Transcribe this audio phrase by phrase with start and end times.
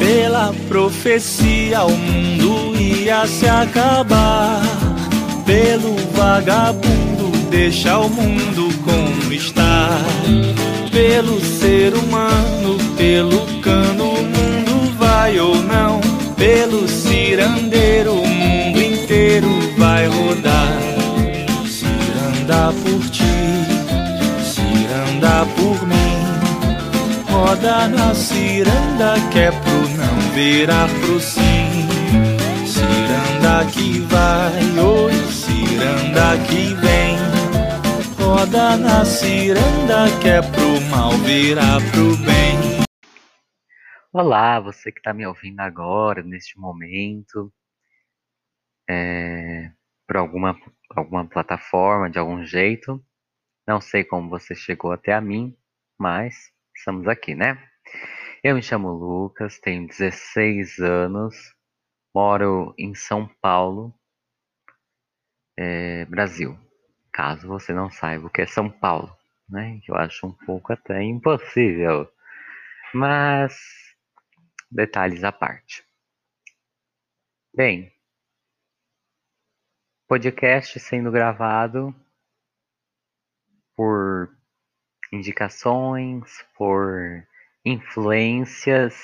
[0.00, 4.62] Pela profecia, o mundo ia se acabar.
[5.44, 9.90] Pelo vagabundo, deixa o mundo como está.
[10.90, 16.00] Pelo ser humano, pelo cano, o mundo vai ou não.
[16.34, 20.78] Pelo cirandeiro, o mundo inteiro vai rodar.
[21.68, 23.22] Ciranda por ti,
[24.42, 26.00] ciranda por mim.
[27.30, 29.50] Roda na ciranda que é
[30.34, 31.88] virar pro sim.
[32.66, 37.16] Ciranda que vai, oi, ciranda que vem.
[38.18, 42.80] Roda na ciranda que é pro mal virar pro bem.
[44.12, 47.52] Olá, você que está me ouvindo agora, neste momento,
[48.88, 49.70] é,
[50.06, 50.58] por alguma,
[50.96, 53.02] alguma plataforma, de algum jeito.
[53.66, 55.56] Não sei como você chegou até a mim,
[55.98, 57.56] mas estamos aqui, né?
[58.42, 61.54] Eu me chamo Lucas, tenho 16 anos,
[62.14, 63.94] moro em São Paulo,
[65.58, 66.58] é, Brasil.
[67.12, 69.14] Caso você não saiba o que é São Paulo,
[69.46, 69.78] né?
[69.86, 72.10] Eu acho um pouco até impossível.
[72.94, 73.54] Mas
[74.70, 75.84] detalhes à parte.
[77.54, 77.92] Bem,
[80.08, 81.94] podcast sendo gravado
[83.76, 84.34] por
[85.12, 87.28] indicações, por
[87.64, 88.94] influências,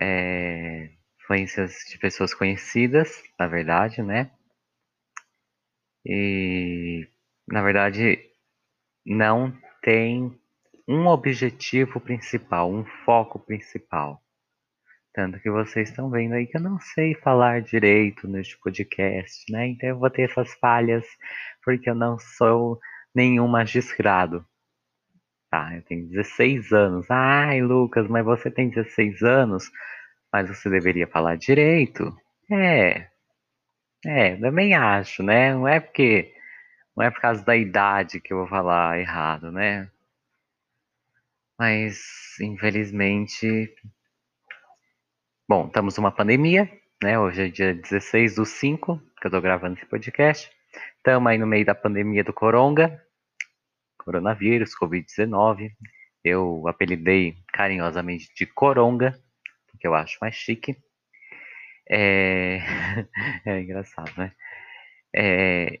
[0.00, 0.90] é,
[1.20, 4.30] influências de pessoas conhecidas, na verdade, né?
[6.06, 7.06] E
[7.46, 8.18] na verdade
[9.04, 10.38] não tem
[10.86, 14.22] um objetivo principal, um foco principal.
[15.12, 19.66] Tanto que vocês estão vendo aí que eu não sei falar direito neste podcast, né?
[19.66, 21.04] Então eu vou ter essas falhas
[21.64, 22.78] porque eu não sou
[23.14, 24.46] nenhum magistrado.
[25.50, 27.06] Tá, eu tenho 16 anos.
[27.10, 29.70] Ai, Lucas, mas você tem 16 anos,
[30.32, 32.14] mas você deveria falar direito.
[32.50, 33.08] É.
[34.04, 35.54] É, também acho, né?
[35.54, 36.34] Não é porque
[36.96, 39.90] não é por causa da idade que eu vou falar errado, né?
[41.58, 41.98] Mas,
[42.40, 43.74] infelizmente.
[45.48, 46.70] Bom, estamos numa pandemia,
[47.02, 47.18] né?
[47.18, 50.50] Hoje é dia 16 do 5 que eu tô gravando esse podcast.
[50.96, 53.02] Estamos aí no meio da pandemia do coronga,
[54.08, 55.70] coronavírus, Covid-19.
[56.24, 59.14] Eu apelidei carinhosamente de coronga,
[59.70, 60.78] porque eu acho mais chique.
[61.90, 62.58] É,
[63.44, 64.32] é engraçado, né?
[65.14, 65.80] É...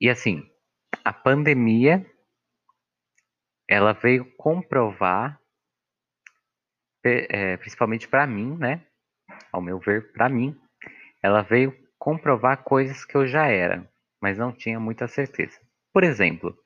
[0.00, 0.42] E assim,
[1.04, 2.06] a pandemia
[3.68, 5.38] ela veio comprovar,
[7.04, 8.86] é, principalmente para mim, né?
[9.52, 10.58] Ao meu ver, para mim,
[11.22, 13.86] ela veio comprovar coisas que eu já era,
[14.20, 15.60] mas não tinha muita certeza.
[15.92, 16.56] Por exemplo,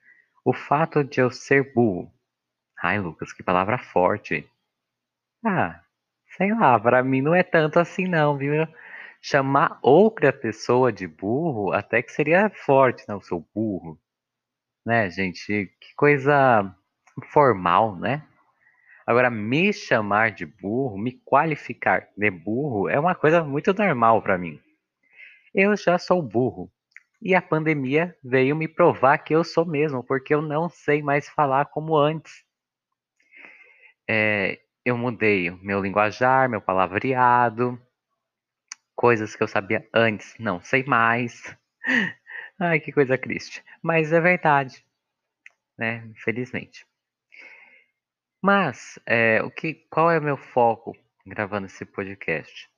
[0.44, 2.12] o fato de eu ser burro.
[2.82, 4.48] Ai, Lucas, que palavra forte.
[5.44, 5.80] Ah,
[6.36, 8.52] sei lá, para mim não é tanto assim não, viu?
[9.22, 13.22] Chamar outra pessoa de burro até que seria forte, não, né?
[13.22, 13.98] sou burro.
[14.84, 15.72] Né, gente?
[15.80, 16.74] Que coisa
[17.32, 18.22] formal, né?
[19.06, 24.38] Agora, me chamar de burro, me qualificar de burro é uma coisa muito normal para
[24.38, 24.60] mim.
[25.54, 26.70] Eu já sou burro.
[27.24, 31.26] E a pandemia veio me provar que eu sou mesmo, porque eu não sei mais
[31.26, 32.44] falar como antes.
[34.06, 37.80] É, eu mudei meu linguajar, meu palavreado,
[38.94, 41.56] coisas que eu sabia antes, não sei mais.
[42.60, 43.64] Ai, que coisa triste.
[43.82, 44.84] Mas é verdade,
[45.78, 46.04] né?
[46.08, 46.86] Infelizmente.
[48.42, 52.68] Mas, é, o que, qual é o meu foco gravando esse podcast?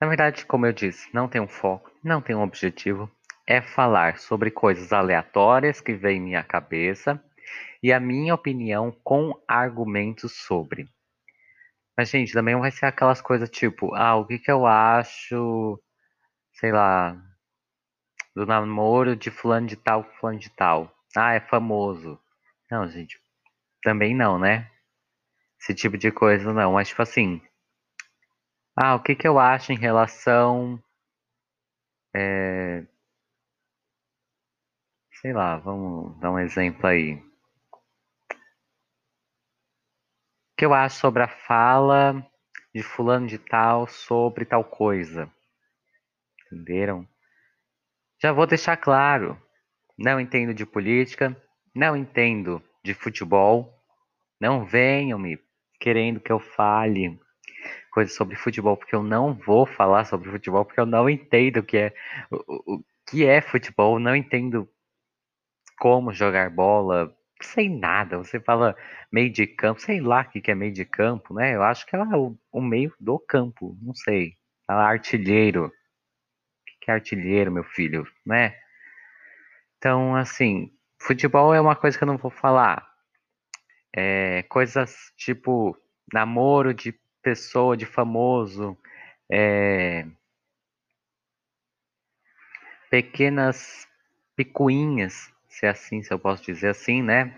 [0.00, 3.10] Na verdade, como eu disse, não tem um foco, não tem um objetivo.
[3.46, 7.22] É falar sobre coisas aleatórias que vêm em minha cabeça
[7.82, 10.88] e a minha opinião com argumentos sobre.
[11.96, 15.78] Mas, gente, também vai ser aquelas coisas tipo, ah, o que, que eu acho,
[16.54, 17.20] sei lá,
[18.34, 20.90] do namoro de fulano de tal, fulano de tal.
[21.14, 22.18] Ah, é famoso.
[22.70, 23.20] Não, gente,
[23.82, 24.70] também não, né?
[25.60, 26.72] Esse tipo de coisa não.
[26.74, 27.42] Mas, tipo assim.
[28.82, 30.82] Ah, o que, que eu acho em relação.
[32.16, 32.86] É,
[35.20, 37.16] sei lá, vamos dar um exemplo aí.
[37.16, 37.22] O
[40.56, 42.26] que eu acho sobre a fala
[42.74, 45.30] de fulano de tal sobre tal coisa?
[46.46, 47.06] Entenderam?
[48.22, 49.38] Já vou deixar claro.
[49.98, 51.36] Não entendo de política,
[51.74, 53.78] não entendo de futebol.
[54.40, 55.38] Não venham me
[55.78, 57.20] querendo que eu fale
[57.90, 61.62] coisas sobre futebol, porque eu não vou falar sobre futebol, porque eu não entendo o
[61.62, 61.94] que é
[62.30, 64.68] o, o que é futebol, não entendo
[65.78, 68.18] como jogar bola, sei nada.
[68.18, 68.76] Você fala
[69.10, 71.54] meio de campo, sei lá o que é meio de campo, né?
[71.54, 74.34] Eu acho que é o, o meio do campo, não sei.
[74.66, 75.66] Fala artilheiro.
[75.66, 78.54] O que é artilheiro, meu filho, né?
[79.78, 80.70] Então, assim,
[81.00, 82.86] futebol é uma coisa que eu não vou falar.
[83.94, 85.76] É, coisas tipo
[86.12, 88.76] namoro de pessoa, de famoso,
[89.30, 90.06] é,
[92.90, 93.86] pequenas
[94.36, 97.34] picuinhas, se é assim, se eu posso dizer assim, né?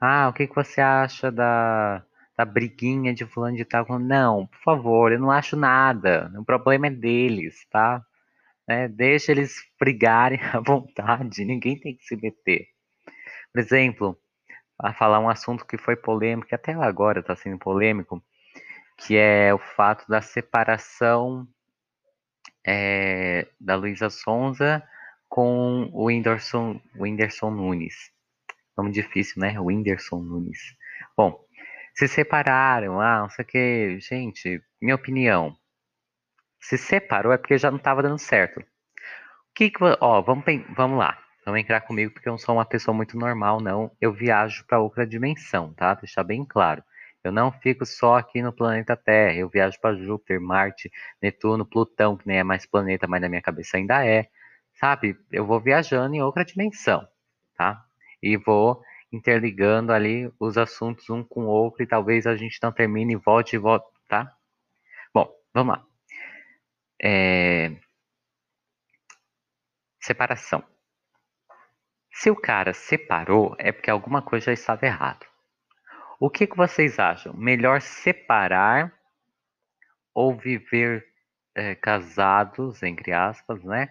[0.00, 2.04] Ah, o que, que você acha da,
[2.36, 3.86] da briguinha de fulano de tal?
[3.98, 6.30] Não, por favor, eu não acho nada.
[6.38, 8.02] O problema é deles, tá?
[8.68, 12.66] É, deixa eles brigarem à vontade, ninguém tem que se meter.
[13.52, 14.18] Por exemplo,
[14.78, 18.22] a falar um assunto que foi polêmico, até agora está sendo polêmico,
[18.96, 21.46] que é o fato da separação
[22.66, 24.82] é, da Luísa Sonza
[25.28, 28.10] com o Whindersson, Whindersson Nunes.
[28.76, 29.58] Nome difícil, né?
[29.58, 30.76] Whindersson Nunes.
[31.16, 31.44] Bom,
[31.94, 34.00] se separaram, ah, não sei o que.
[34.00, 35.56] Gente, minha opinião.
[36.60, 38.60] Se separou é porque já não estava dando certo.
[38.60, 38.64] O
[39.54, 39.78] que que.
[40.00, 40.44] Ó, vamos,
[40.76, 41.18] vamos lá.
[41.44, 43.90] Vamos entrar comigo porque eu não sou uma pessoa muito normal, não.
[44.00, 45.94] Eu viajo para outra dimensão, tá?
[45.94, 46.82] Deixar bem claro.
[47.26, 49.34] Eu não fico só aqui no planeta Terra.
[49.34, 53.42] Eu viajo para Júpiter, Marte, Netuno, Plutão, que nem é mais planeta, mas na minha
[53.42, 54.28] cabeça ainda é.
[54.74, 55.18] Sabe?
[55.32, 57.06] Eu vou viajando em outra dimensão,
[57.56, 57.84] tá?
[58.22, 58.80] E vou
[59.12, 63.16] interligando ali os assuntos um com o outro e talvez a gente não termine e
[63.16, 64.32] volte e volte, tá?
[65.12, 65.84] Bom, vamos lá.
[67.02, 67.72] É...
[70.00, 70.62] Separação.
[72.12, 75.25] Se o cara separou, é porque alguma coisa já estava errado.
[76.18, 77.34] O que, que vocês acham?
[77.34, 78.92] Melhor separar
[80.14, 81.04] ou viver
[81.54, 83.88] é, casados, entre aspas, né?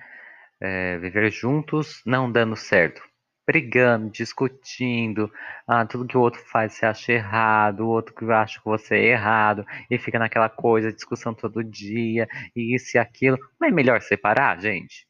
[0.60, 3.02] É, viver juntos não dando certo.
[3.48, 5.32] Brigando, discutindo,
[5.68, 8.96] ah, tudo que o outro faz você acha errado, o outro que acha que você
[8.96, 13.38] é errado, e fica naquela coisa, discussão todo dia, e isso e aquilo.
[13.62, 15.08] Não é melhor separar, gente?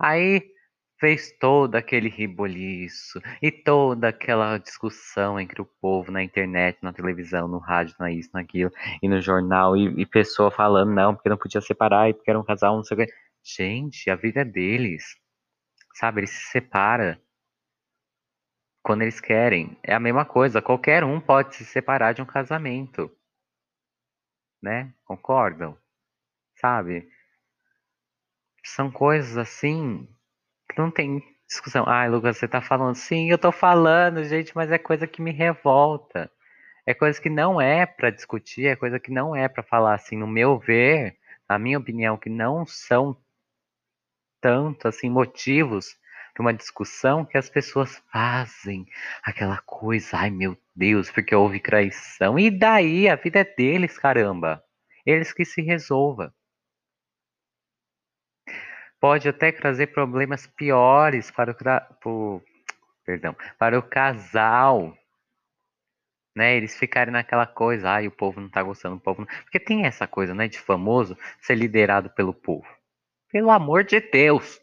[0.00, 0.42] Aí
[0.98, 7.46] fez todo aquele riboliço e toda aquela discussão entre o povo na internet, na televisão,
[7.48, 8.70] no rádio, na isso, naquilo,
[9.02, 12.40] e no jornal, e, e pessoa falando não, porque não podia separar, e porque era
[12.40, 13.12] um casal, não sei o que.
[13.42, 15.16] Gente, a vida é deles.
[15.94, 17.16] Sabe, eles se separam
[18.82, 19.78] quando eles querem.
[19.82, 23.10] É a mesma coisa, qualquer um pode se separar de um casamento.
[24.62, 24.92] Né?
[25.04, 25.78] Concordam?
[26.56, 27.08] Sabe?
[28.64, 30.08] São coisas assim
[30.76, 31.84] não tem discussão.
[31.86, 32.94] Ai, Lucas, você tá falando.
[32.94, 36.30] Sim, eu tô falando, gente, mas é coisa que me revolta.
[36.86, 40.16] É coisa que não é para discutir, é coisa que não é para falar assim,
[40.16, 41.16] no meu ver,
[41.48, 43.16] na minha opinião, que não são
[44.40, 45.96] tanto assim motivos
[46.32, 48.86] para uma discussão que as pessoas fazem
[49.24, 52.38] aquela coisa, ai meu Deus, porque houve traição.
[52.38, 54.62] E daí a vida é deles, caramba.
[55.04, 56.30] Eles que se resolvam
[59.00, 61.54] pode até trazer problemas piores para
[62.04, 62.40] o,
[63.04, 64.96] perdão, para o casal.
[66.34, 69.26] Né, eles ficarem naquela coisa, ai, o povo não tá gostando, o povo não...
[69.44, 72.66] Porque tem essa coisa, né, de famoso ser liderado pelo povo.
[73.32, 74.60] Pelo amor de Deus!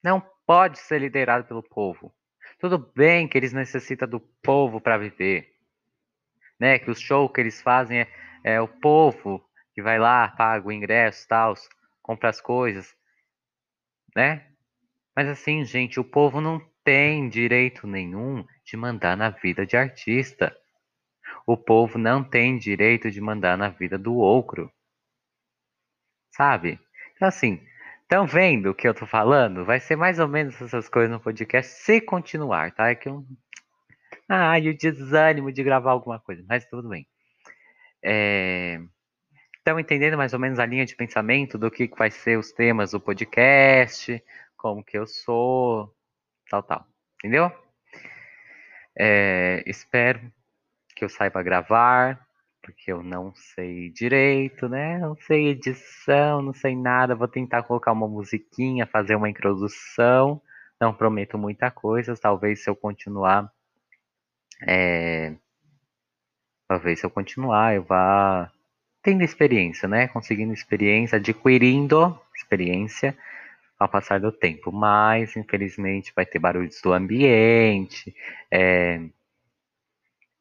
[0.00, 2.14] Não pode ser liderado pelo povo.
[2.60, 5.52] Tudo bem que eles necessitam do povo para viver.
[6.60, 8.08] Né, que o show que eles fazem é,
[8.44, 11.54] é o povo que vai lá, paga o ingresso e tal
[12.10, 12.92] compra as coisas,
[14.16, 14.44] né?
[15.14, 20.52] Mas assim, gente, o povo não tem direito nenhum de mandar na vida de artista.
[21.46, 24.72] O povo não tem direito de mandar na vida do outro.
[26.32, 26.80] Sabe?
[27.14, 27.64] Então assim,
[28.02, 29.64] estão vendo o que eu tô falando?
[29.64, 32.90] Vai ser mais ou menos essas coisas no podcast se continuar, tá?
[32.90, 33.24] É que eu...
[34.60, 37.06] E o desânimo de gravar alguma coisa, mas tudo bem.
[38.02, 38.80] É
[39.60, 42.92] estão entendendo mais ou menos a linha de pensamento do que vai ser os temas
[42.92, 44.22] do podcast,
[44.56, 45.94] como que eu sou,
[46.50, 46.86] tal, tal.
[47.16, 47.52] Entendeu?
[48.98, 50.20] É, espero
[50.96, 52.26] que eu saiba gravar,
[52.62, 54.98] porque eu não sei direito, né?
[54.98, 57.14] Não sei edição, não sei nada.
[57.14, 60.40] Vou tentar colocar uma musiquinha, fazer uma introdução.
[60.80, 62.16] Não prometo muita coisa.
[62.16, 63.50] Talvez se eu continuar.
[64.66, 65.34] É,
[66.68, 68.52] talvez se eu continuar, eu vá
[69.02, 70.08] tendo experiência, né?
[70.08, 73.16] Conseguindo experiência, adquirindo experiência
[73.78, 74.70] ao passar do tempo.
[74.70, 78.14] Mas, infelizmente, vai ter barulhos do ambiente,
[78.50, 79.00] é,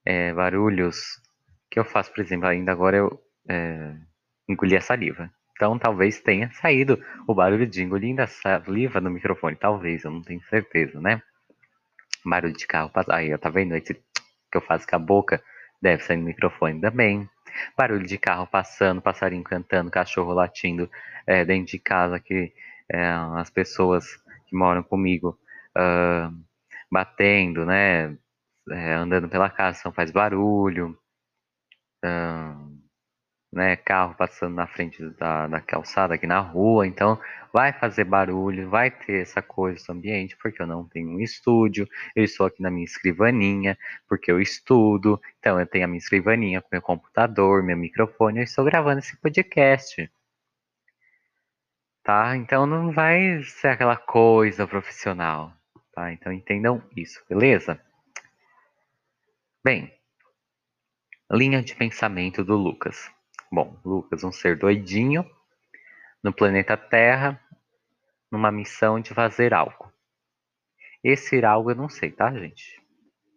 [0.05, 1.21] é, barulhos
[1.69, 3.93] que eu faço, por exemplo, ainda agora eu é,
[4.47, 5.31] engoli a saliva.
[5.53, 6.97] Então, talvez tenha saído
[7.27, 9.55] o barulho de engolindo a saliva no microfone.
[9.55, 11.21] Talvez, eu não tenho certeza, né?
[12.25, 12.91] Barulho de carro.
[13.09, 13.75] Aí, tá vendo?
[13.75, 15.43] Esse que eu faço com a boca
[15.81, 17.29] deve sair no microfone também.
[17.77, 20.89] Barulho de carro passando, passarinho cantando, cachorro latindo
[21.25, 22.53] é, dentro de casa que
[22.89, 24.05] é, as pessoas
[24.47, 25.39] que moram comigo
[25.77, 26.33] uh,
[26.91, 28.17] batendo, né?
[28.71, 30.97] É, andando pela casa, então faz barulho.
[32.03, 32.68] Uh,
[33.51, 37.19] né, carro passando na frente da, da calçada aqui na rua, então
[37.51, 41.87] vai fazer barulho, vai ter essa coisa do ambiente, porque eu não tenho um estúdio,
[42.15, 43.77] eu estou aqui na minha escrivaninha,
[44.07, 48.43] porque eu estudo, então eu tenho a minha escrivaninha com meu computador, meu microfone, eu
[48.43, 50.09] estou gravando esse podcast.
[52.03, 52.35] Tá?
[52.37, 55.53] Então não vai ser aquela coisa profissional,
[55.93, 56.11] tá?
[56.11, 57.79] Então entendam isso, beleza?
[59.63, 59.93] Bem,
[61.31, 63.11] linha de pensamento do Lucas.
[63.51, 65.25] Bom, Lucas, um ser doidinho
[66.23, 67.39] no planeta Terra,
[68.31, 69.91] numa missão de fazer algo.
[71.03, 72.81] Esse algo eu não sei, tá, gente?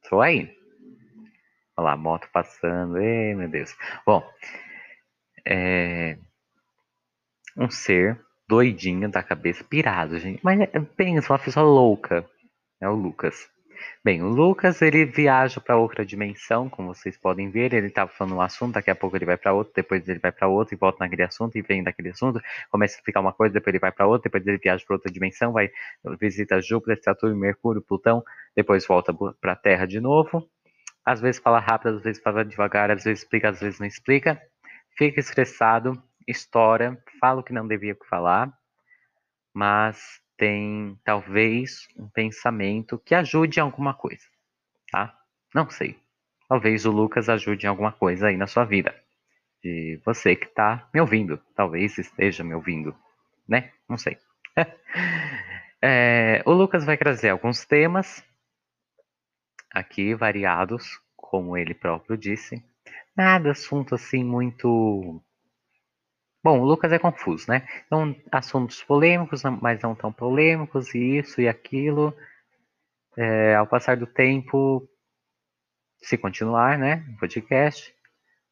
[0.08, 0.54] Tô aí.
[1.76, 2.98] Olha lá, moto passando.
[2.98, 3.74] Ei, meu Deus.
[4.04, 4.22] Bom,
[5.46, 6.18] é
[7.56, 10.40] um ser doidinho da cabeça, pirado, gente.
[10.42, 12.28] Mas é, pensa, uma pessoa louca.
[12.80, 13.48] É o Lucas.
[14.04, 17.72] Bem, o Lucas ele viaja para outra dimensão, como vocês podem ver.
[17.72, 20.32] Ele estava falando um assunto, daqui a pouco ele vai para outro, depois ele vai
[20.32, 23.54] para outro e volta naquele assunto e vem daquele assunto, começa a explicar uma coisa,
[23.54, 25.70] depois ele vai para outra, depois ele viaja para outra dimensão, vai
[26.20, 28.24] visita Júpiter, Saturno, Mercúrio, Plutão,
[28.56, 30.48] depois volta para a Terra de novo.
[31.04, 34.40] Às vezes fala rápido, às vezes fala devagar, às vezes explica, às vezes não explica.
[34.96, 38.52] Fica estressado, estoura, fala o que não devia falar,
[39.52, 44.24] mas tem talvez um pensamento que ajude em alguma coisa,
[44.90, 45.16] tá?
[45.54, 45.96] Não sei.
[46.48, 48.92] Talvez o Lucas ajude em alguma coisa aí na sua vida.
[49.62, 51.40] De você que está me ouvindo.
[51.54, 52.92] Talvez esteja me ouvindo,
[53.48, 53.70] né?
[53.88, 54.18] Não sei.
[55.80, 58.24] é, o Lucas vai trazer alguns temas
[59.72, 62.60] aqui variados, como ele próprio disse.
[63.16, 65.22] Nada assunto assim muito
[66.44, 67.66] Bom, o Lucas é confuso, né?
[67.86, 72.12] Então, assuntos polêmicos, mas não tão polêmicos, e isso e aquilo.
[73.16, 74.88] É, ao passar do tempo,
[76.02, 77.94] se continuar, né, o podcast,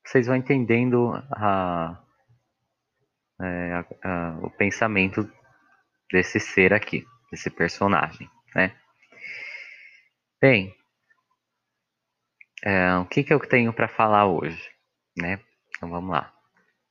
[0.04, 2.00] vocês vão entendendo a,
[3.40, 5.28] é, a, a, o pensamento
[6.12, 8.76] desse ser aqui, desse personagem, né?
[10.40, 10.74] Bem,
[12.62, 14.70] é, o que, que eu tenho para falar hoje,
[15.16, 15.40] né?
[15.76, 16.32] Então vamos lá.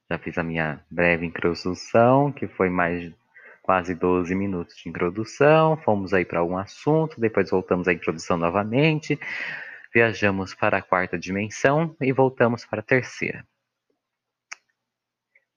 [0.09, 3.13] Já fiz a minha breve introdução, que foi mais
[3.61, 5.77] quase 12 minutos de introdução.
[5.77, 9.19] Fomos aí para algum assunto, depois voltamos à introdução novamente.
[9.93, 13.45] Viajamos para a quarta dimensão e voltamos para a terceira.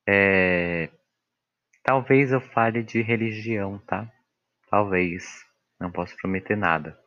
[0.07, 0.91] É...
[1.83, 4.11] Talvez eu fale de religião, tá?
[4.71, 5.45] Talvez.
[5.81, 7.02] Não posso prometer nada.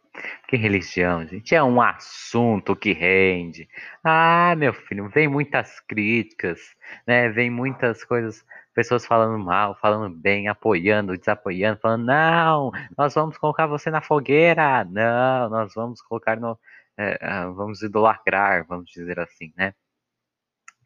[0.48, 3.68] Que religião, gente, é um assunto que rende.
[4.04, 6.60] Ah, meu filho, vem muitas críticas,
[7.08, 7.30] né?
[7.30, 13.68] Vem muitas coisas, pessoas falando mal, falando bem, apoiando, desapoiando, falando, não, nós vamos colocar
[13.68, 16.58] você na fogueira, não, nós vamos colocar no.
[16.98, 17.18] É,
[17.48, 19.74] vamos idolatrar, vamos dizer assim, né?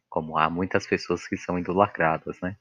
[0.08, 2.56] Como há muitas pessoas que são idolatradas, né?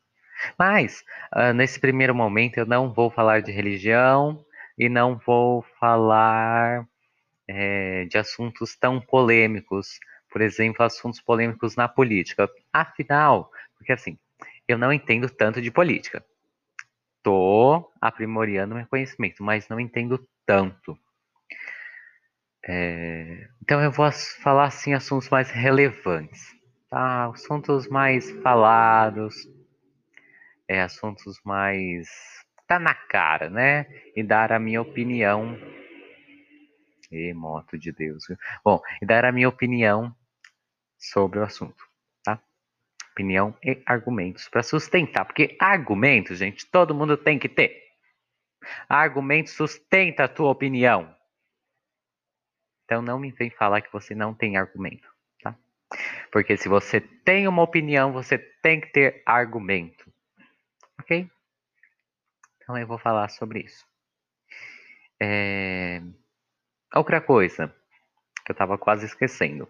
[0.58, 1.04] Mas,
[1.36, 4.46] uh, nesse primeiro momento, eu não vou falar de religião,
[4.80, 6.88] e não vou falar
[7.46, 10.00] é, de assuntos tão polêmicos,
[10.32, 12.50] por exemplo, assuntos polêmicos na política.
[12.72, 14.18] Afinal, porque assim,
[14.66, 16.24] eu não entendo tanto de política.
[17.22, 20.98] Tô aprimorando meu conhecimento, mas não entendo tanto.
[22.66, 24.10] É, então eu vou
[24.42, 26.56] falar assim assuntos mais relevantes,
[26.90, 27.26] tá?
[27.26, 29.36] Assuntos mais falados,
[30.68, 32.08] é, assuntos mais
[32.70, 33.88] tá na cara, né?
[34.16, 35.58] E dar a minha opinião.
[37.12, 38.26] E moto de Deus.
[38.64, 40.16] Bom, e dar a minha opinião
[40.96, 41.84] sobre o assunto,
[42.24, 42.40] tá?
[43.12, 47.76] Opinião e argumentos para sustentar, porque argumentos, gente, todo mundo tem que ter.
[48.88, 51.16] Argumento sustenta a tua opinião.
[52.86, 55.10] Então não me vem falar que você não tem argumento,
[55.42, 55.56] tá?
[56.32, 60.12] Porque se você tem uma opinião, você tem que ter argumento.
[61.00, 61.28] OK?
[62.70, 63.84] Então eu vou falar sobre isso.
[65.20, 66.04] É...
[66.94, 67.74] Outra coisa
[68.46, 69.68] que eu estava quase esquecendo.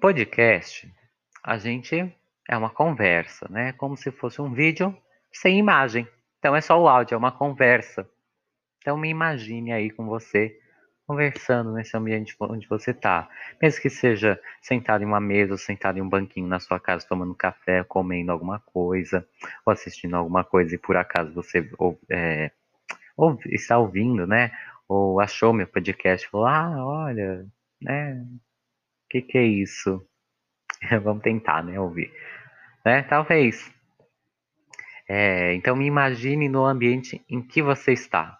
[0.00, 0.92] Podcast,
[1.44, 2.12] a gente
[2.48, 3.72] é uma conversa, né?
[3.74, 5.00] Como se fosse um vídeo
[5.32, 6.08] sem imagem.
[6.40, 8.04] Então é só o áudio, é uma conversa.
[8.78, 10.60] Então me imagine aí com você
[11.08, 13.28] conversando nesse ambiente onde você está.
[13.60, 17.34] Mesmo que seja sentado em uma mesa, sentado em um banquinho na sua casa, tomando
[17.34, 19.26] café, comendo alguma coisa,
[19.66, 22.52] ou assistindo alguma coisa, e por acaso você ou, é,
[23.16, 24.52] ou está ouvindo, né?
[24.88, 27.46] ou achou meu podcast, falou, ah, olha,
[27.80, 30.02] né, o que que é isso?
[31.04, 32.10] Vamos tentar, né, ouvir.
[32.84, 33.70] Né, talvez.
[35.06, 38.37] É, então me imagine no ambiente em que você está.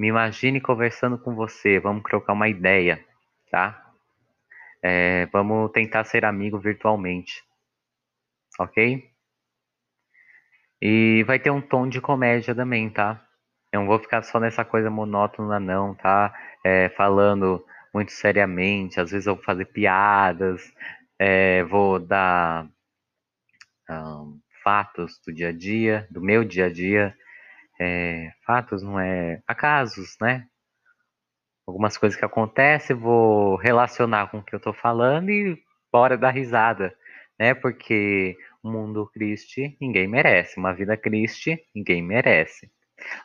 [0.00, 3.04] Me imagine conversando com você, vamos trocar uma ideia,
[3.50, 3.92] tá?
[4.82, 7.44] É, vamos tentar ser amigo virtualmente,
[8.58, 9.04] ok?
[10.80, 13.22] E vai ter um tom de comédia também, tá?
[13.70, 16.34] Eu não vou ficar só nessa coisa monótona, não, tá?
[16.64, 20.62] É, falando muito seriamente, às vezes eu vou fazer piadas,
[21.18, 22.66] é, vou dar
[23.90, 27.14] um, fatos do dia a dia, do meu dia a dia.
[27.82, 30.46] É, fatos não é acasos, né?
[31.66, 35.58] Algumas coisas que acontecem, vou relacionar com o que eu tô falando e
[35.90, 36.94] bora dar risada,
[37.38, 37.54] né?
[37.54, 42.70] Porque um mundo Christie ninguém merece, uma vida Christie ninguém merece.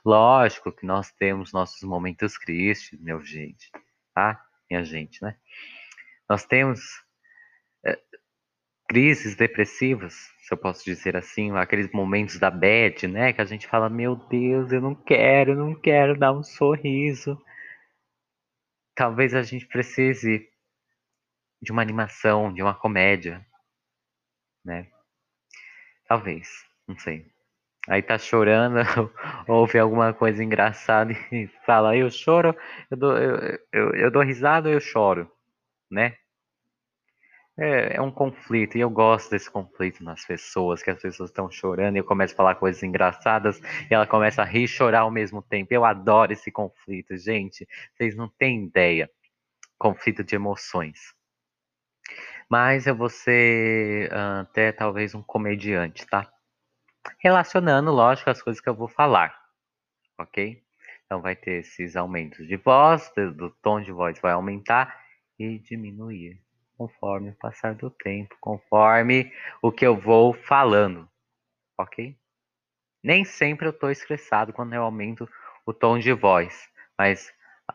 [0.06, 3.70] Lógico que nós temos nossos momentos Christie, meu gente,
[4.14, 4.42] tá?
[4.70, 5.36] Minha gente, né?
[6.30, 6.80] Nós temos
[7.86, 8.00] é,
[8.88, 13.34] crises depressivas, se eu posso dizer assim, aqueles momentos da bad, né?
[13.34, 17.36] Que a gente fala, meu Deus, eu não quero, eu não quero dar um sorriso.
[18.94, 20.48] Talvez a gente precise
[21.60, 23.44] de uma animação, de uma comédia,
[24.64, 24.88] né?
[26.08, 26.48] Talvez,
[26.88, 27.26] não sei.
[27.88, 28.78] Aí tá chorando,
[29.50, 32.56] ouve alguma coisa engraçada e fala, eu choro,
[32.92, 35.28] eu dou, eu, eu, eu dou risada eu choro,
[35.90, 36.16] né?
[37.58, 41.50] É, é, um conflito, e eu gosto desse conflito nas pessoas, que as pessoas estão
[41.50, 45.02] chorando e eu começo a falar coisas engraçadas e ela começa a rir e chorar
[45.02, 45.74] ao mesmo tempo.
[45.74, 47.66] Eu adoro esse conflito, gente.
[47.94, 49.10] Vocês não têm ideia.
[49.78, 51.16] Conflito de emoções.
[52.50, 56.30] Mas eu vou ser uh, até talvez um comediante, tá?
[57.20, 59.34] Relacionando, lógico, as coisas que eu vou falar,
[60.20, 60.62] ok?
[61.06, 64.96] Então vai ter esses aumentos de voz, do tom de voz vai aumentar
[65.40, 66.45] e diminuir
[66.78, 71.10] conforme o passar do tempo, conforme o que eu vou falando,
[71.78, 72.16] ok?
[73.04, 75.30] Nem sempre eu estou estressado quando eu aumento
[75.66, 77.34] o tom de voz, mas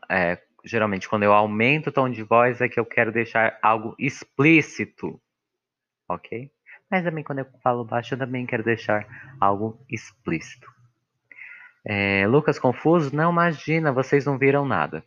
[0.09, 3.95] é, geralmente quando eu aumento o tom de voz é que eu quero deixar algo
[3.99, 5.21] explícito,
[6.09, 6.51] ok?
[6.91, 9.07] Mas também quando eu falo baixo eu também quero deixar
[9.41, 10.69] algo explícito.
[11.85, 13.15] É, Lucas confuso?
[13.15, 15.03] Não, imagina, vocês não viram nada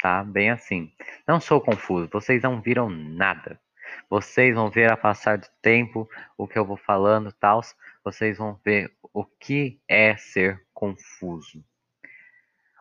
[0.00, 0.24] tá?
[0.24, 0.92] Bem assim.
[1.26, 3.60] Não sou confuso, vocês não viram nada.
[4.08, 7.60] Vocês vão ver a passar do tempo o que eu vou falando, tal.
[8.04, 11.64] Vocês vão ver o que é ser confuso.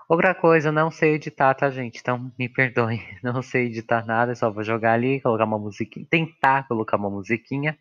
[0.08, 2.00] Outra coisa, não sei editar, tá, gente?
[2.00, 6.68] Então me perdoem, não sei editar nada, só vou jogar ali, colocar uma musiquinha, tentar
[6.68, 7.78] colocar uma musiquinha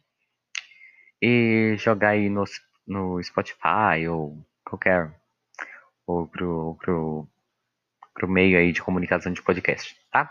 [1.22, 2.44] e jogar aí no,
[2.87, 5.11] no Spotify ou qualquer
[6.07, 7.29] outro, outro
[8.18, 10.28] para o meio aí de comunicação de podcast, tá?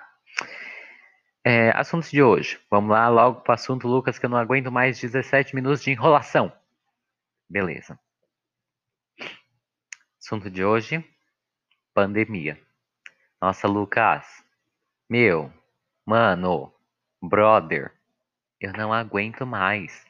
[1.43, 2.60] É, assuntos de hoje.
[2.69, 5.91] Vamos lá logo para o assunto, Lucas, que eu não aguento mais 17 minutos de
[5.91, 6.52] enrolação.
[7.50, 7.97] Beleza.
[10.19, 11.04] Assunto de hoje:
[11.93, 12.62] pandemia.
[13.41, 14.43] Nossa, Lucas.
[15.10, 15.52] Meu,
[16.06, 16.73] mano,
[17.21, 17.93] brother,
[18.60, 20.06] eu não aguento mais.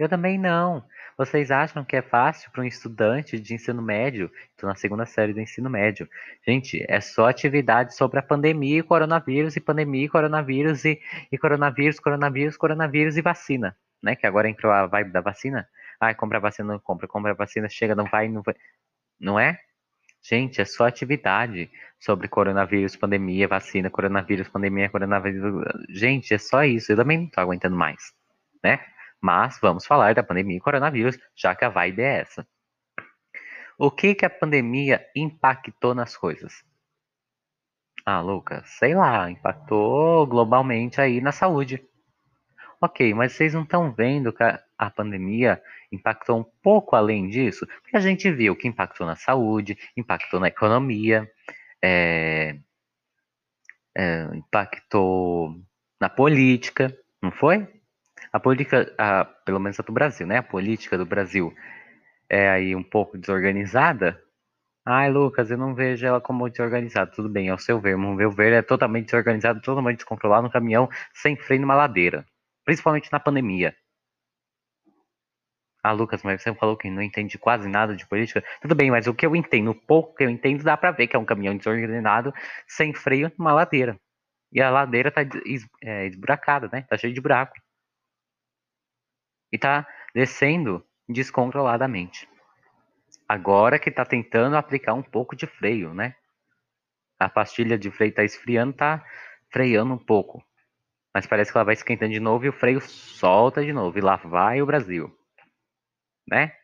[0.00, 0.82] Eu também não.
[1.18, 4.30] Vocês acham que é fácil para um estudante de ensino médio?
[4.52, 6.08] Estou na segunda série do ensino médio.
[6.42, 10.98] Gente, é só atividade sobre a pandemia e coronavírus, e pandemia e coronavírus, e,
[11.30, 13.76] e coronavírus, coronavírus, coronavírus e vacina.
[14.02, 14.16] Né?
[14.16, 15.68] Que agora entrou a vibe da vacina.
[16.00, 18.54] Ai, compra vacina, não compra, compra vacina, chega, não vai, não vai.
[19.20, 19.60] Não é?
[20.22, 25.62] Gente, é só atividade sobre coronavírus, pandemia, vacina, coronavírus, pandemia, coronavírus.
[25.90, 26.90] Gente, é só isso.
[26.90, 28.14] Eu também não tô aguentando mais,
[28.64, 28.80] né?
[29.20, 32.46] Mas vamos falar da pandemia e coronavírus, já que a vibe é essa.
[33.78, 36.64] O que, que a pandemia impactou nas coisas?
[38.04, 41.82] Ah, Lucas, sei lá, impactou globalmente aí na saúde.
[42.80, 47.66] Ok, mas vocês não estão vendo que a, a, pandemia impactou um pouco além disso?
[47.82, 51.30] Porque a gente viu que impactou na saúde, impactou na economia,
[51.82, 52.58] é,
[53.94, 55.54] é, impactou
[56.00, 57.68] na política, não foi?
[58.32, 60.38] A política, a, pelo menos a do Brasil, né?
[60.38, 61.52] A política do Brasil
[62.28, 64.22] é aí um pouco desorganizada.
[64.86, 67.10] Ai, Lucas, eu não vejo ela como desorganizada.
[67.10, 67.96] Tudo bem, ao seu ver.
[67.96, 72.24] O meu ver é totalmente desorganizado, totalmente descontrolado no caminhão, sem freio numa ladeira.
[72.64, 73.74] Principalmente na pandemia.
[75.82, 78.44] Ah, Lucas, mas você falou que não entende quase nada de política.
[78.60, 81.06] Tudo bem, mas o que eu entendo, o pouco que eu entendo, dá pra ver
[81.08, 82.32] que é um caminhão desorganizado,
[82.68, 83.98] sem freio, numa ladeira.
[84.52, 85.22] E a ladeira tá
[85.82, 86.82] é, esburacada, né?
[86.82, 87.54] Tá cheia de buraco
[89.52, 92.28] e está descendo descontroladamente.
[93.28, 96.14] Agora que está tentando aplicar um pouco de freio, né?
[97.20, 99.04] a pastilha de freio tá esfriando, tá
[99.52, 100.42] freando um pouco.
[101.12, 103.98] Mas parece que ela vai esquentando de novo e o freio solta de novo.
[103.98, 105.14] E lá vai o Brasil.
[106.26, 106.56] Né?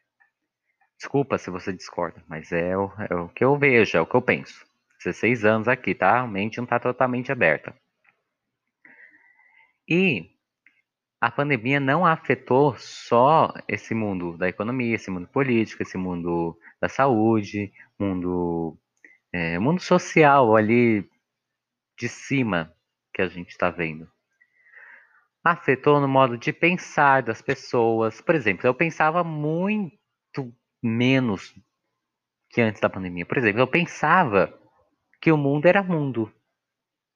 [0.97, 4.15] Desculpa se você discorda, mas é o, é o que eu vejo, é o que
[4.15, 4.65] eu penso.
[5.05, 6.21] 16 anos aqui, tá?
[6.21, 7.77] A mente não tá totalmente aberta.
[9.87, 10.31] E
[11.27, 16.89] a pandemia não afetou só esse mundo da economia, esse mundo político, esse mundo da
[16.89, 18.79] saúde, mundo,
[19.33, 21.05] é, mundo social ali
[21.99, 22.73] de cima
[23.13, 24.09] que a gente está vendo.
[25.43, 28.21] Afetou no modo de pensar das pessoas.
[28.21, 31.53] Por exemplo, eu pensava muito menos
[32.51, 33.27] que antes da pandemia.
[33.27, 34.57] Por exemplo, eu pensava
[35.21, 36.33] que o mundo era mundo.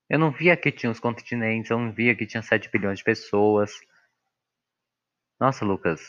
[0.08, 3.04] Eu não via que tinha os continentes, eu não via que tinha 7 bilhões de
[3.04, 3.70] pessoas.
[5.40, 6.02] Nossa, Lucas,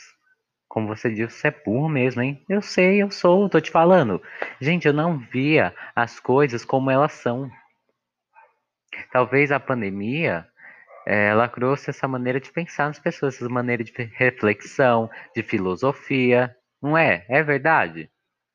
[0.68, 2.44] como você disse, você é burro mesmo, hein?
[2.46, 4.22] Eu sei, eu sou, tô te falando.
[4.60, 7.50] Gente, eu não via as coisas como elas são.
[9.10, 10.46] Talvez a pandemia
[11.06, 16.54] eh, ela trouxe essa maneira de pensar nas pessoas, essa maneira de reflexão, de filosofia.
[16.82, 17.24] Não é?
[17.28, 18.10] É verdade?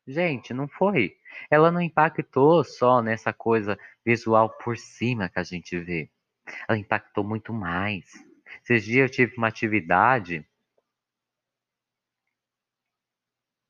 [0.07, 1.13] Gente, não foi.
[1.49, 6.09] Ela não impactou só nessa coisa visual por cima que a gente vê.
[6.69, 8.05] Ela impactou muito mais.
[8.63, 10.45] Esses dias eu tive uma atividade.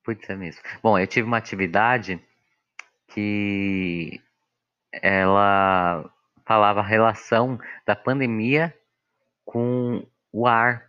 [0.08, 0.62] Pode ser mesmo.
[0.82, 2.17] Bom, eu tive uma atividade
[3.10, 4.22] que
[4.89, 6.10] ela
[6.46, 8.74] falava a relação da pandemia
[9.43, 10.88] com o ar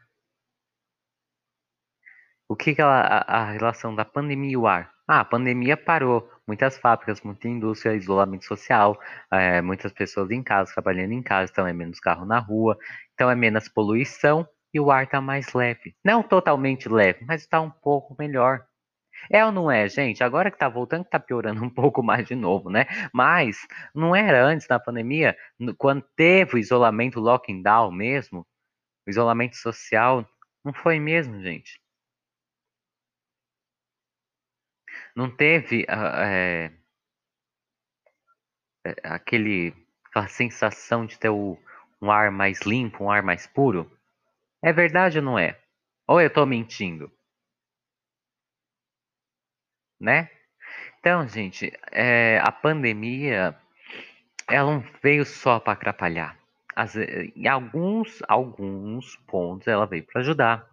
[2.49, 4.89] o que, que ela, a, a relação da pandemia e o ar?
[5.07, 8.97] Ah, a pandemia parou muitas fábricas, muita indústria, isolamento social,
[9.33, 12.79] é, muitas pessoas em casa, trabalhando em casa, então é menos carro na rua,
[13.15, 15.97] então é menos poluição e o ar está mais leve.
[16.05, 18.68] Não totalmente leve, mas está um pouco melhor.
[19.31, 20.23] É ou não é, gente?
[20.25, 22.87] Agora que está voltando, está piorando um pouco mais de novo, né?
[23.13, 25.37] Mas não era antes da pandemia,
[25.77, 28.47] quando teve o isolamento, lockdown mesmo,
[29.07, 30.27] o isolamento social,
[30.65, 31.81] não foi mesmo, gente?
[35.15, 36.71] Não teve é,
[39.03, 41.59] aquele, aquela sensação de ter o,
[42.01, 43.91] um ar mais limpo, um ar mais puro?
[44.63, 45.61] É verdade ou não é?
[46.07, 47.13] Ou eu estou mentindo?
[50.01, 50.31] Né?
[51.01, 53.57] Então, gente, é, a pandemia
[54.49, 56.37] ela não veio só para atrapalhar.
[56.75, 60.67] As, em alguns, alguns pontos ela veio para ajudar.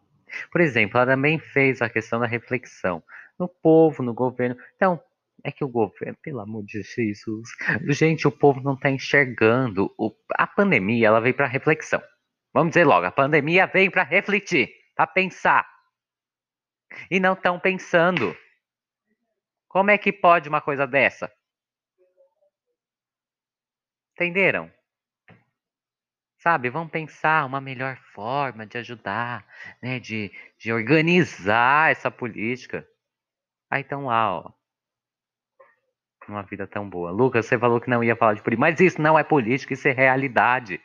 [0.51, 3.03] Por exemplo, ela também fez a questão da reflexão
[3.37, 4.55] no povo, no governo.
[4.75, 5.01] Então,
[5.43, 7.49] é que o governo, pelo amor de Jesus,
[7.89, 9.93] gente, o povo não está enxergando.
[9.97, 12.01] O, a pandemia, ela veio para reflexão.
[12.53, 15.67] Vamos dizer logo, a pandemia veio para refletir, para pensar.
[17.11, 18.35] E não estão pensando.
[19.75, 21.29] Como é que pode uma coisa dessa?
[24.13, 24.71] Entenderam?
[26.39, 29.45] Sabe, vamos pensar uma melhor forma de ajudar,
[29.83, 32.87] né, de, de organizar essa política.
[33.69, 34.53] Aí estão lá, ó.
[36.29, 37.11] Uma vida tão boa.
[37.11, 38.61] Lucas, você falou que não ia falar de política.
[38.61, 40.79] Mas isso não é política, isso é realidade.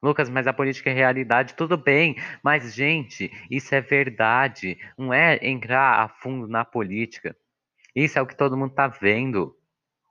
[0.00, 2.14] Lucas, mas a política é realidade, tudo bem.
[2.40, 4.78] Mas, gente, isso é verdade.
[4.96, 7.36] Não é entrar a fundo na política.
[7.94, 9.56] Isso é o que todo mundo está vendo.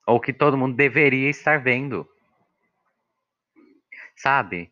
[0.05, 2.07] Ou que todo mundo deveria estar vendo.
[4.15, 4.71] Sabe?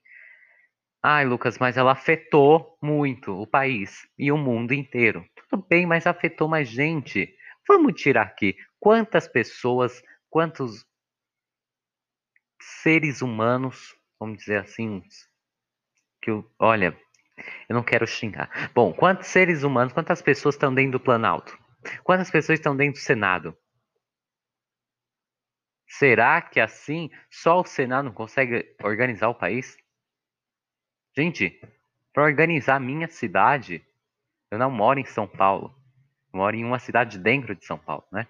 [1.02, 5.26] Ai, Lucas, mas ela afetou muito o país e o mundo inteiro.
[5.50, 7.34] Tudo bem, mas afetou mais gente.
[7.68, 10.86] Vamos tirar aqui quantas pessoas, quantos
[12.60, 15.02] seres humanos, vamos dizer assim,
[16.22, 16.98] que eu, olha,
[17.70, 18.72] eu não quero xingar.
[18.74, 21.58] Bom, quantos seres humanos, quantas pessoas estão dentro do Planalto?
[22.04, 23.58] Quantas pessoas estão dentro do Senado?
[25.88, 29.78] Será que assim só o Senado não consegue organizar o país?
[31.16, 31.60] Gente,
[32.14, 33.86] para organizar a minha cidade,
[34.52, 35.74] eu não moro em São Paulo.
[36.34, 38.28] Eu moro em uma cidade dentro de São Paulo, né?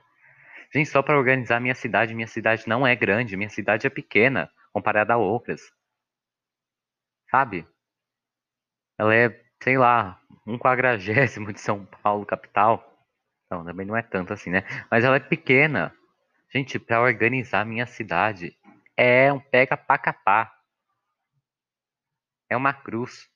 [0.73, 3.89] Gente, só para organizar a minha cidade, minha cidade não é grande, minha cidade é
[3.89, 5.61] pequena comparada a outras.
[7.31, 7.67] Sabe?
[8.97, 12.96] Ela é, sei lá, um quadragésimo de São Paulo, capital.
[13.49, 14.63] Não, também não é tanto assim, né?
[14.91, 15.93] Mas ela é pequena.
[16.53, 18.55] Gente, para organizar minha cidade
[18.95, 20.53] é um pega pra capar.
[22.49, 23.29] É uma cruz.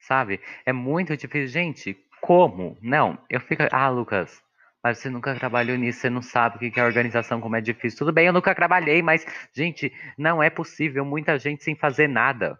[0.00, 0.40] Sabe?
[0.66, 1.48] É muito difícil.
[1.48, 2.76] Gente, como?
[2.82, 3.62] Não, eu fico.
[3.70, 4.42] Ah, Lucas,
[4.82, 7.98] mas você nunca trabalhou nisso, você não sabe o que é organização, como é difícil.
[7.98, 11.04] Tudo bem, eu nunca trabalhei, mas, gente, não é possível.
[11.04, 12.58] Muita gente sem fazer nada.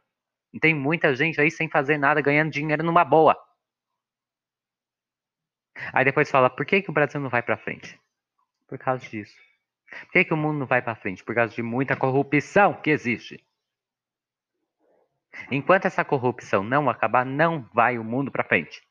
[0.61, 3.37] Tem muita gente aí sem fazer nada, ganhando dinheiro numa boa.
[5.93, 7.99] Aí depois fala, por que, que o Brasil não vai para frente?
[8.69, 9.37] Por causa disso.
[9.91, 11.23] Por que, que o mundo não vai para frente?
[11.23, 13.45] Por causa de muita corrupção que existe.
[15.51, 18.83] Enquanto essa corrupção não acabar, não vai o mundo para frente.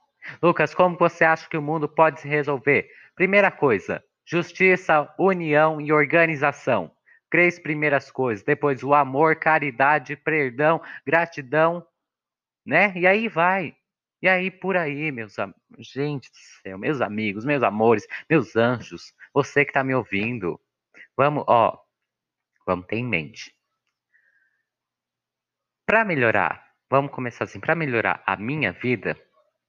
[0.41, 2.89] Lucas, como você acha que o mundo pode se resolver?
[3.15, 6.91] Primeira coisa, justiça, união e organização.
[7.30, 8.44] Três primeiras coisas.
[8.44, 11.86] Depois o amor, caridade, perdão, gratidão,
[12.65, 12.94] né?
[12.96, 13.76] E aí vai.
[14.22, 15.36] E aí por aí, meus
[15.80, 20.60] gente do céu, meus amigos, meus amores, meus anjos, você que está me ouvindo,
[21.18, 21.80] vamos, ó,
[22.66, 23.56] vamos ter em mente.
[25.86, 29.20] Para melhorar, vamos começar assim, para melhorar a minha vida,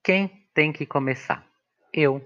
[0.05, 1.47] quem tem que começar?
[1.93, 2.21] Eu.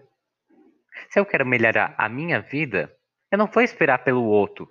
[1.09, 2.93] Se eu quero melhorar a minha vida,
[3.31, 4.69] eu não vou esperar pelo outro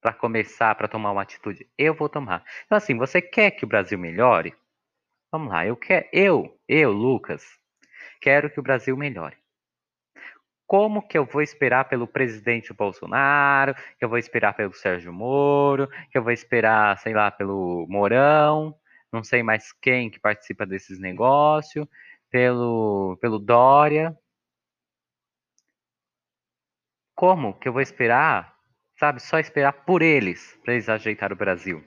[0.00, 1.68] para começar, para tomar uma atitude.
[1.76, 2.44] Eu vou tomar.
[2.64, 4.54] Então assim, você quer que o Brasil melhore?
[5.32, 7.42] Vamos lá, eu quero, eu, eu, Lucas,
[8.20, 9.34] quero que o Brasil melhore.
[10.66, 15.88] Como que eu vou esperar pelo presidente Bolsonaro, que eu vou esperar pelo Sérgio Moro,
[16.10, 18.78] que eu vou esperar, sei lá, pelo Mourão,
[19.10, 21.86] não sei mais quem que participa desses negócios,
[22.30, 24.14] pelo, pelo Dória.
[27.14, 28.54] Como que eu vou esperar,
[28.98, 31.82] sabe, só esperar por eles para eles ajeitar o Brasil?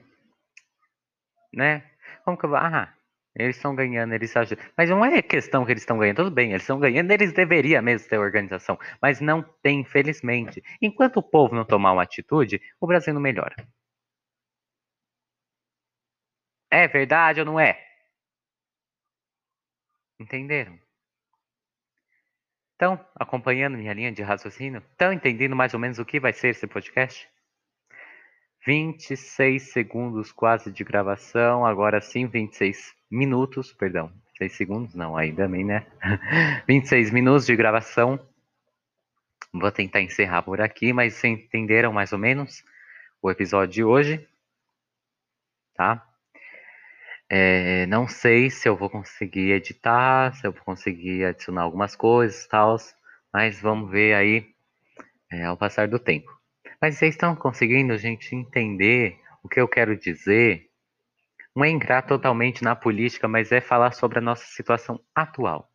[1.52, 1.88] Né?
[2.24, 2.58] Como que eu vou.
[2.58, 2.95] Ah,
[3.36, 4.64] eles estão ganhando, eles ajudam.
[4.76, 7.82] Mas não é questão que eles estão ganhando, tudo bem, eles estão ganhando, eles deveriam
[7.82, 10.62] mesmo ter organização, mas não tem, infelizmente.
[10.80, 13.54] Enquanto o povo não tomar uma atitude, o Brasil não melhora.
[16.70, 17.78] É verdade ou não é?
[20.18, 20.78] Entenderam?
[22.72, 24.82] Estão acompanhando minha linha de raciocínio?
[24.92, 27.28] Estão entendendo mais ou menos o que vai ser esse podcast?
[28.66, 35.64] 26 segundos quase de gravação, agora sim 26 minutos, perdão, 6 segundos não, aí também,
[35.64, 35.86] né?
[36.66, 38.18] 26 minutos de gravação.
[39.54, 42.64] Vou tentar encerrar por aqui, mas vocês entenderam mais ou menos
[43.22, 44.28] o episódio de hoje,
[45.74, 46.04] tá?
[47.28, 52.44] É, não sei se eu vou conseguir editar, se eu vou conseguir adicionar algumas coisas
[52.44, 52.76] e tal,
[53.32, 54.46] mas vamos ver aí
[55.30, 56.35] é, ao passar do tempo.
[56.80, 60.68] Mas vocês estão conseguindo, gente, entender o que eu quero dizer?
[61.54, 65.70] Não é entrar totalmente na política, mas é falar sobre a nossa situação atual.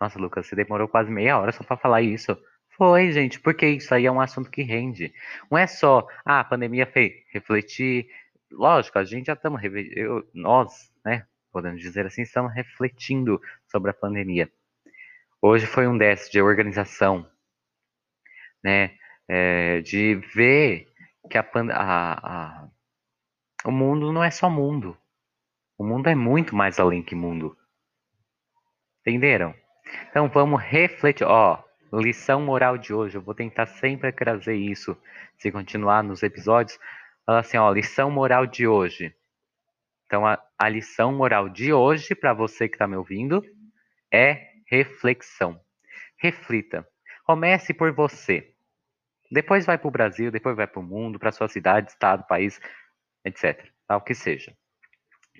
[0.00, 2.36] Nossa, Lucas, você demorou quase meia hora só para falar isso.
[2.76, 5.14] Foi, gente, porque isso aí é um assunto que rende.
[5.50, 8.06] Não é só, ah, a pandemia fez refletir.
[8.50, 9.62] Lógico, a gente já estamos,
[10.34, 14.52] nós, né, podemos dizer assim, estamos refletindo sobre a pandemia.
[15.40, 17.26] Hoje foi um desses de organização,
[18.62, 18.94] né?
[19.28, 20.88] É, de ver
[21.30, 22.68] que a, a, a,
[23.64, 24.96] o mundo não é só mundo.
[25.78, 27.56] O mundo é muito mais além que mundo.
[29.00, 29.54] Entenderam?
[30.08, 31.26] Então vamos refletir.
[31.26, 31.62] Ó,
[31.92, 33.16] lição moral de hoje.
[33.16, 34.96] Eu vou tentar sempre trazer isso.
[35.38, 36.78] Se continuar nos episódios.
[37.26, 39.14] Assim, ó, lição moral de hoje.
[40.06, 43.42] Então a, a lição moral de hoje, para você que está me ouvindo,
[44.12, 45.60] é reflexão.
[46.18, 46.86] Reflita.
[47.24, 48.55] Comece por você.
[49.30, 52.60] Depois vai para o Brasil, depois vai para o mundo, para sua cidade, estado, país,
[53.24, 53.70] etc.
[53.86, 53.96] Tá?
[53.96, 54.56] O que seja.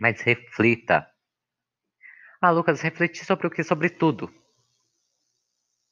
[0.01, 1.07] Mas reflita.
[2.41, 3.63] Ah, Lucas, refletir sobre o que?
[3.63, 4.31] Sobre tudo.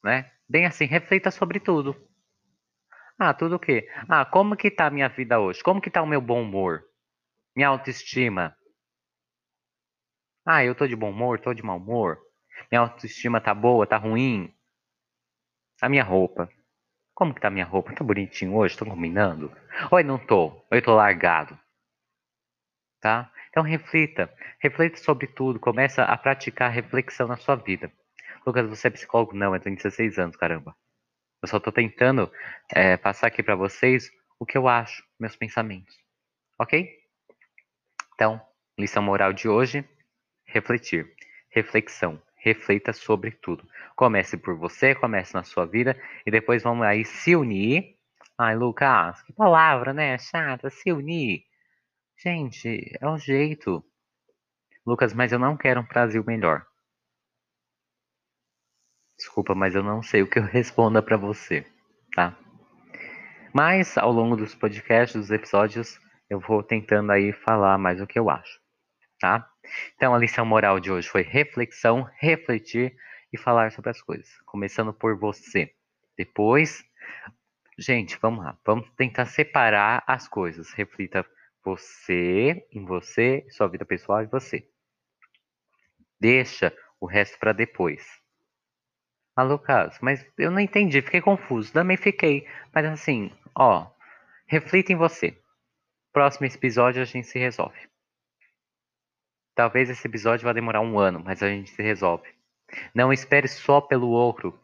[0.03, 0.31] Né?
[0.47, 1.95] Bem assim, reflita sobre tudo.
[3.17, 3.89] Ah, tudo o quê?
[4.09, 5.63] Ah, como que tá a minha vida hoje?
[5.63, 6.83] Como que tá o meu bom humor?
[7.55, 8.55] Minha autoestima?
[10.45, 12.19] Ah, eu tô de bom humor, tô de mau humor.
[12.71, 14.53] Minha autoestima tá boa, tá ruim?
[15.81, 16.49] A minha roupa.
[17.15, 17.95] Como que tá minha roupa?
[17.95, 18.77] Tá bonitinho hoje?
[18.77, 19.49] Tô combinando?
[19.89, 20.61] Oi, não tô.
[20.69, 21.57] Oi, tô largado.
[22.99, 23.31] Tá?
[23.49, 24.29] Então reflita.
[24.59, 25.57] Reflita sobre tudo.
[25.57, 27.89] Começa a praticar reflexão na sua vida.
[28.45, 29.33] Lucas, você é psicólogo?
[29.33, 30.75] Não, eu tenho 16 anos, caramba.
[31.41, 32.29] Eu só tô tentando
[32.69, 35.95] é, passar aqui para vocês o que eu acho, meus pensamentos.
[36.59, 36.89] Ok?
[38.13, 38.41] Então,
[38.77, 39.87] lição moral de hoje:
[40.45, 41.15] refletir.
[41.49, 43.67] Reflexão reflita sobre tudo.
[43.95, 47.97] Comece por você, comece na sua vida e depois vamos aí se unir.
[48.37, 50.17] Ai, Lucas, que palavra, né?
[50.19, 51.43] Chata, se unir.
[52.17, 53.83] Gente, é o jeito.
[54.85, 56.65] Lucas, mas eu não quero um Brasil melhor.
[59.17, 61.65] Desculpa, mas eu não sei o que eu responda para você,
[62.13, 62.37] tá?
[63.53, 68.19] Mas ao longo dos podcasts, dos episódios, eu vou tentando aí falar mais o que
[68.19, 68.59] eu acho,
[69.19, 69.49] tá?
[69.95, 72.95] Então, a lição moral de hoje foi reflexão, refletir
[73.31, 74.29] e falar sobre as coisas.
[74.45, 75.73] Começando por você.
[76.17, 76.83] Depois,
[77.77, 78.57] gente, vamos lá.
[78.65, 80.71] Vamos tentar separar as coisas.
[80.71, 81.25] Reflita
[81.63, 84.67] você, em você, sua vida pessoal e você.
[86.19, 88.05] Deixa o resto para depois.
[89.35, 91.73] Ah, Lucas, mas eu não entendi, fiquei confuso.
[91.73, 92.47] Também fiquei.
[92.73, 93.91] Mas assim, ó,
[94.47, 95.37] reflita em você.
[96.13, 97.77] Próximo episódio a gente se resolve.
[99.55, 102.27] Talvez esse episódio vá demorar um ano, mas a gente se resolve.
[102.93, 104.59] Não espere só pelo outro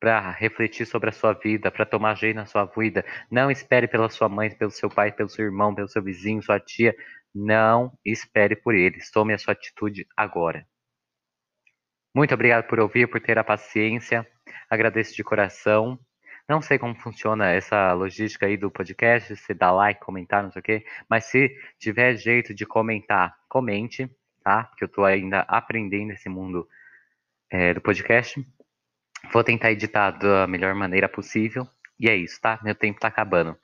[0.00, 3.04] para refletir sobre a sua vida, para tomar jeito na sua vida.
[3.30, 6.58] Não espere pela sua mãe, pelo seu pai, pelo seu irmão, pelo seu vizinho, sua
[6.58, 6.92] tia.
[7.32, 9.12] Não espere por eles.
[9.12, 10.66] Tome a sua atitude agora.
[12.12, 14.26] Muito obrigado por ouvir, por ter a paciência.
[14.68, 15.96] Agradeço de coração.
[16.48, 20.60] Não sei como funciona essa logística aí do podcast, se dá like, comentar, não sei
[20.60, 24.10] o quê, mas se tiver jeito de comentar, comente,
[24.42, 24.64] tá?
[24.64, 26.68] Porque eu tô ainda aprendendo esse mundo
[27.50, 28.44] é, do podcast.
[29.32, 31.66] Vou tentar editar da melhor maneira possível.
[31.98, 32.58] E é isso, tá?
[32.62, 33.56] Meu tempo tá acabando.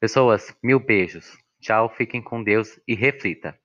[0.00, 1.38] Pessoas, mil beijos.
[1.60, 3.56] Tchau, fiquem com Deus e reflita.